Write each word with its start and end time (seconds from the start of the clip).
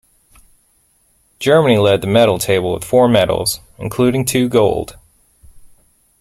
Germany 1.37 1.77
led 1.77 2.01
the 2.01 2.07
medal 2.07 2.39
table 2.39 2.73
with 2.73 2.83
four 2.83 3.07
medals, 3.07 3.59
including 3.77 4.25
two 4.25 4.49
gold. 4.49 4.97